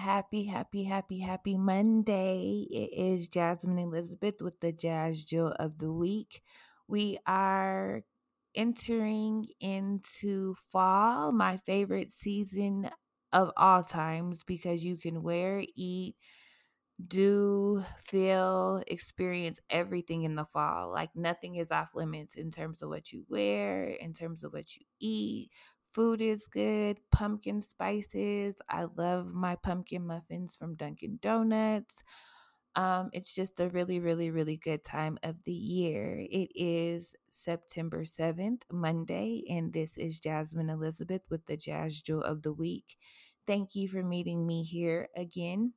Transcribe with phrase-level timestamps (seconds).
[0.00, 2.66] Happy, happy, happy, happy Monday.
[2.70, 6.40] It is Jasmine Elizabeth with the Jazz Jewel of the Week.
[6.88, 8.02] We are
[8.54, 12.88] entering into fall, my favorite season
[13.30, 16.16] of all times, because you can wear, eat,
[17.06, 20.90] do, feel, experience everything in the fall.
[20.90, 24.74] Like nothing is off limits in terms of what you wear, in terms of what
[24.76, 25.50] you eat,
[25.92, 28.54] Food is good, pumpkin spices.
[28.68, 32.04] I love my pumpkin muffins from Dunkin' Donuts.
[32.76, 36.18] Um, it's just a really, really, really good time of the year.
[36.20, 42.42] It is September 7th, Monday, and this is Jasmine Elizabeth with the Jazz Jewel of
[42.42, 42.96] the Week.
[43.46, 45.72] Thank you for meeting me here again.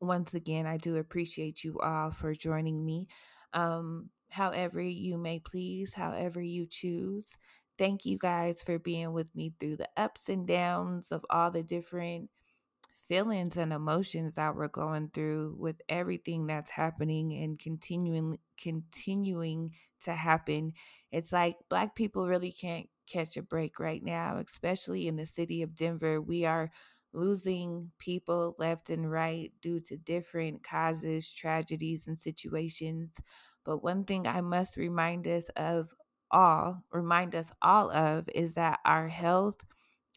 [0.00, 3.08] Once again, I do appreciate you all for joining me.
[3.52, 7.34] Um, however, you may please, however, you choose.
[7.78, 11.62] Thank you guys for being with me through the ups and downs of all the
[11.62, 12.30] different
[13.08, 20.12] feelings and emotions that we're going through with everything that's happening and continuing continuing to
[20.14, 20.72] happen.
[21.12, 25.62] It's like black people really can't catch a break right now, especially in the city
[25.62, 26.20] of Denver.
[26.20, 26.70] We are
[27.12, 33.10] losing people left and right due to different causes, tragedies, and situations.
[33.64, 35.88] But one thing I must remind us of
[36.36, 39.64] all, remind us all of, is that our health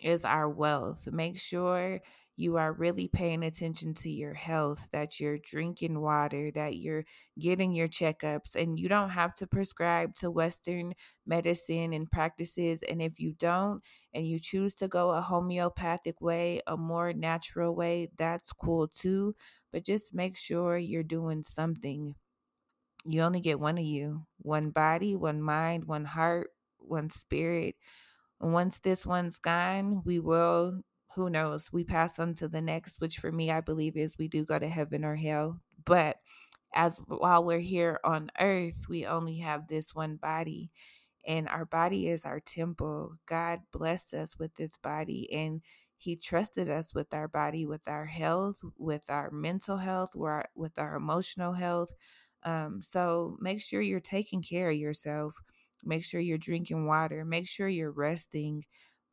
[0.03, 1.07] is our wealth.
[1.11, 2.01] Make sure
[2.35, 7.03] you are really paying attention to your health, that you're drinking water, that you're
[7.37, 10.93] getting your checkups, and you don't have to prescribe to Western
[11.25, 12.81] medicine and practices.
[12.81, 13.81] And if you don't,
[14.13, 19.35] and you choose to go a homeopathic way, a more natural way, that's cool too.
[19.73, 22.15] But just make sure you're doing something
[23.05, 27.75] you only get one of you one body, one mind, one heart, one spirit.
[28.41, 30.81] And once this one's gone, we will,
[31.15, 34.27] who knows, we pass on to the next, which for me, I believe is we
[34.27, 35.59] do go to heaven or hell.
[35.85, 36.17] But
[36.73, 40.71] as while we're here on earth, we only have this one body.
[41.27, 43.15] And our body is our temple.
[43.25, 45.61] God blessed us with this body and
[45.97, 50.95] He trusted us with our body, with our health, with our mental health, with our
[50.95, 51.91] emotional health,
[52.43, 55.33] um, so make sure you're taking care of yourself.
[55.83, 57.25] Make sure you're drinking water.
[57.25, 58.65] Make sure you're resting.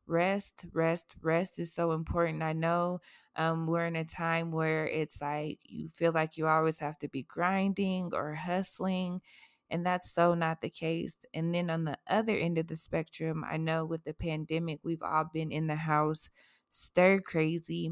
[0.07, 2.41] Rest, rest, rest is so important.
[2.41, 3.01] I know
[3.35, 7.09] um, we're in a time where it's like you feel like you always have to
[7.09, 9.21] be grinding or hustling,
[9.69, 11.17] and that's so not the case.
[11.33, 15.03] And then on the other end of the spectrum, I know with the pandemic, we've
[15.03, 16.29] all been in the house
[16.69, 17.91] stir crazy.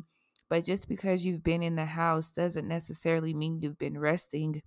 [0.49, 4.61] But just because you've been in the house doesn't necessarily mean you've been resting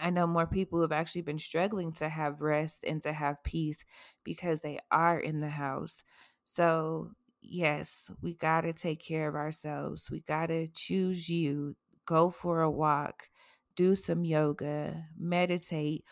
[0.00, 3.84] I know more people have actually been struggling to have rest and to have peace
[4.24, 6.02] because they are in the house.
[6.44, 10.10] So, yes, we got to take care of ourselves.
[10.10, 11.76] We got to choose you,
[12.06, 13.28] go for a walk,
[13.76, 16.04] do some yoga, meditate.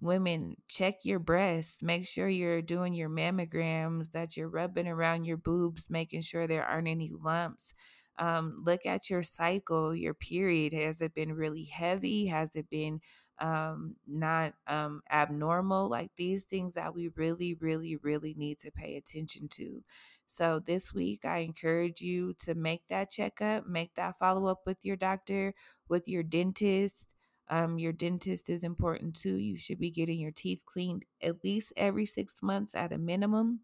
[0.00, 1.82] Women, check your breasts.
[1.82, 6.64] Make sure you're doing your mammograms, that you're rubbing around your boobs, making sure there
[6.64, 7.72] aren't any lumps.
[8.18, 10.72] Um, look at your cycle, your period.
[10.72, 12.26] Has it been really heavy?
[12.26, 13.00] Has it been
[13.40, 18.96] um, not um, abnormal, like these things that we really, really, really need to pay
[18.96, 19.82] attention to.
[20.26, 24.78] So this week, I encourage you to make that checkup, make that follow up with
[24.84, 25.54] your doctor,
[25.88, 27.06] with your dentist.
[27.48, 29.36] Um, your dentist is important too.
[29.36, 33.60] You should be getting your teeth cleaned at least every six months at a minimum.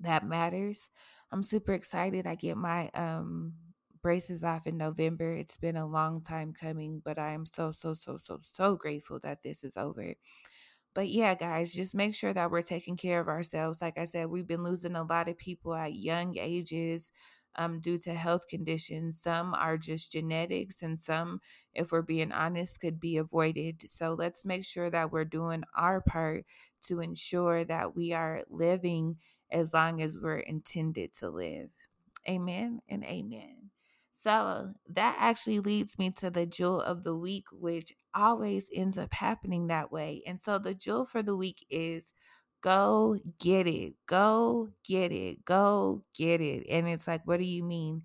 [0.00, 0.88] That matters.
[1.30, 2.26] I'm super excited.
[2.26, 3.54] I get my um
[4.08, 5.34] braces off in November.
[5.34, 9.20] It's been a long time coming, but I am so, so, so, so, so grateful
[9.20, 10.14] that this is over.
[10.94, 13.82] But yeah, guys, just make sure that we're taking care of ourselves.
[13.82, 17.10] Like I said, we've been losing a lot of people at young ages
[17.54, 19.20] um, due to health conditions.
[19.22, 21.42] Some are just genetics, and some,
[21.74, 23.90] if we're being honest, could be avoided.
[23.90, 26.46] So let's make sure that we're doing our part
[26.86, 29.18] to ensure that we are living
[29.52, 31.68] as long as we're intended to live.
[32.26, 33.57] Amen and amen.
[34.20, 39.12] So that actually leads me to the jewel of the week, which always ends up
[39.14, 40.22] happening that way.
[40.26, 42.12] And so the jewel for the week is
[42.60, 46.66] go get it, go get it, go get it.
[46.68, 48.02] And it's like, what do you mean?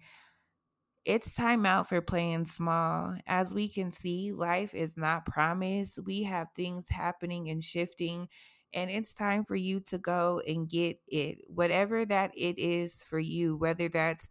[1.06, 3.18] It's time out for playing small.
[3.28, 6.00] As we can see, life is not promised.
[6.06, 8.30] We have things happening and shifting,
[8.74, 11.40] and it's time for you to go and get it.
[11.48, 14.30] Whatever that it is for you, whether that's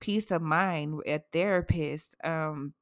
[0.00, 2.74] peace of mind, a therapist, um,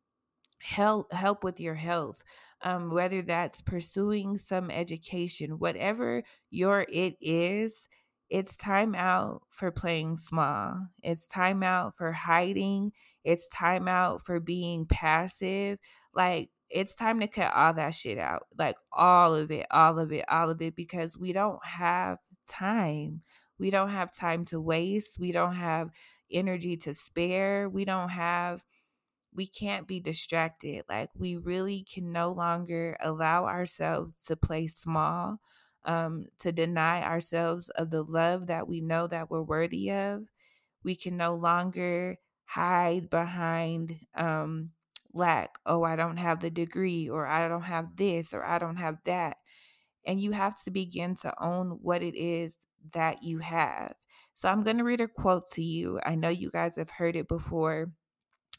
[0.60, 2.22] help help with your health,
[2.62, 7.88] um, whether that's pursuing some education, whatever your it is,
[8.30, 10.88] it's time out for playing small.
[11.02, 12.92] It's time out for hiding.
[13.24, 15.78] It's time out for being passive.
[16.14, 18.42] Like, it's time to cut all that shit out.
[18.58, 22.18] Like, all of it, all of it, all of it, because we don't have
[22.48, 23.22] time.
[23.58, 25.18] We don't have time to waste.
[25.18, 25.90] We don't have
[26.32, 27.68] energy to spare.
[27.68, 28.64] We don't have
[29.34, 30.84] we can't be distracted.
[30.88, 35.38] Like we really can no longer allow ourselves to play small,
[35.84, 40.24] um, to deny ourselves of the love that we know that we're worthy of.
[40.82, 44.70] We can no longer hide behind um,
[45.12, 45.58] lack.
[45.66, 48.98] Oh, I don't have the degree, or I don't have this, or I don't have
[49.04, 49.36] that.
[50.06, 52.56] And you have to begin to own what it is
[52.92, 53.94] that you have.
[54.38, 55.98] So I'm going to read a quote to you.
[56.06, 57.88] I know you guys have heard it before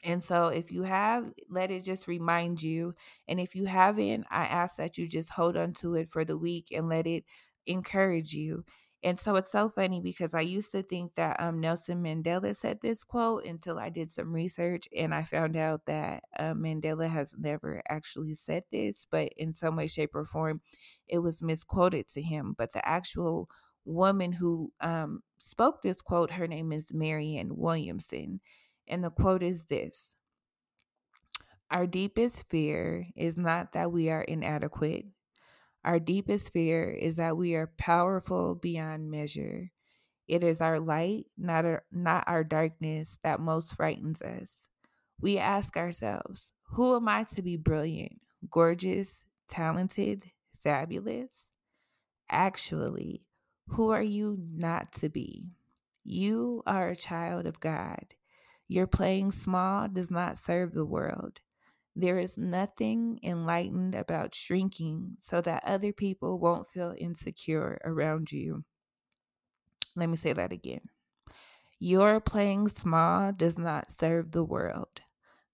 [0.04, 2.94] and so, if you have, let it just remind you.
[3.28, 6.38] And if you haven't, I ask that you just hold on to it for the
[6.38, 7.26] week and let it
[7.66, 8.64] encourage you.
[9.04, 12.80] And so it's so funny because I used to think that um, Nelson Mandela said
[12.82, 17.36] this quote until I did some research and I found out that uh, Mandela has
[17.38, 20.62] never actually said this, but in some way, shape, or form,
[21.08, 22.56] it was misquoted to him.
[22.58, 23.50] But the actual
[23.90, 28.40] woman who um, spoke this quote, her name is Marianne Williamson.
[28.88, 30.16] And the quote is this
[31.72, 35.06] Our deepest fear is not that we are inadequate.
[35.84, 39.72] Our deepest fear is that we are powerful beyond measure.
[40.28, 44.58] It is our light, not our, not our darkness, that most frightens us.
[45.20, 48.20] We ask ourselves, who am I to be brilliant,
[48.50, 50.32] gorgeous, talented,
[50.62, 51.50] fabulous?
[52.30, 53.24] Actually,
[53.72, 55.52] who are you not to be?
[56.04, 58.16] You are a child of God.
[58.68, 61.42] Your playing small does not serve the world.
[61.96, 68.64] There is nothing enlightened about shrinking so that other people won't feel insecure around you.
[69.96, 70.90] Let me say that again.
[71.80, 75.02] Your playing small does not serve the world.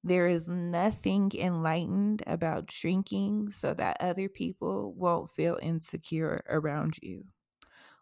[0.04, 7.24] There is nothing enlightened about shrinking so that other people won't feel insecure around you.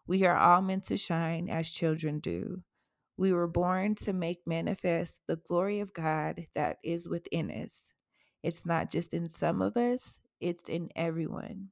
[0.06, 2.62] We are all meant to shine as children do.
[3.16, 7.80] We were born to make manifest the glory of God that is within us.
[8.42, 11.70] It's not just in some of us, it's in everyone.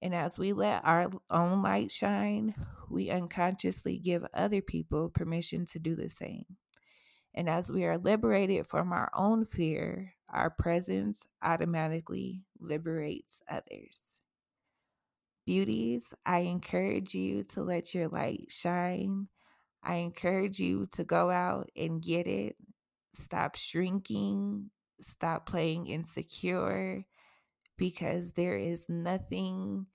[0.00, 2.54] And as we let our own light shine,
[2.90, 6.44] we unconsciously give other people permission to do the same.
[7.34, 14.11] And as we are liberated from our own fear, our presence automatically liberates others.
[15.44, 19.28] Beauties, I encourage you to let your light shine
[19.82, 22.56] I encourage you to go out and get it.
[23.14, 24.70] Stop shrinking.
[25.00, 27.04] Stop playing insecure
[27.76, 29.86] because there is nothing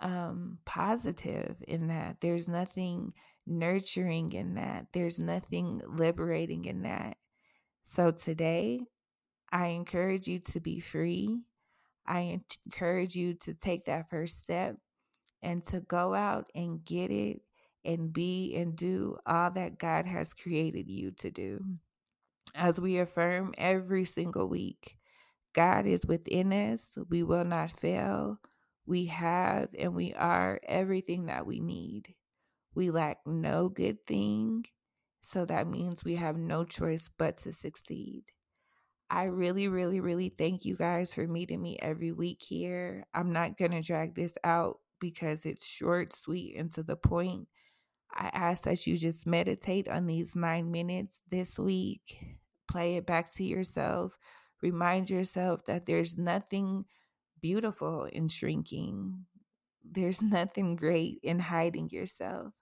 [0.00, 2.20] um, positive in that.
[2.20, 3.12] There's nothing
[3.46, 4.86] nurturing in that.
[4.92, 7.16] There's nothing liberating in that.
[7.84, 8.80] So today,
[9.52, 11.42] I encourage you to be free.
[12.06, 14.76] I encourage you to take that first step
[15.42, 17.42] and to go out and get it
[17.84, 21.64] and be and do all that God has created you to do.
[22.54, 24.96] As we affirm every single week,
[25.52, 26.86] God is within us.
[27.08, 28.38] We will not fail.
[28.86, 32.14] We have and we are everything that we need.
[32.74, 34.64] We lack no good thing.
[35.22, 38.24] So that means we have no choice but to succeed.
[39.12, 43.04] I really, really, really thank you guys for meeting me every week here.
[43.14, 47.48] I'm not going to drag this out because it's short, sweet, and to the point.
[48.14, 52.18] I ask that you just meditate on these nine minutes this week,
[52.68, 54.18] play it back to yourself,
[54.62, 56.86] remind yourself that there's nothing
[57.40, 59.26] beautiful in shrinking,
[59.84, 62.54] there's nothing great in hiding yourself.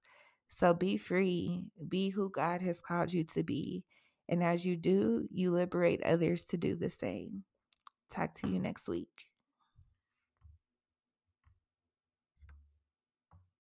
[0.49, 3.85] So be free, be who God has called you to be.
[4.31, 7.45] And as you do, you liberate others to do the same.
[8.11, 9.30] Talk to you next week.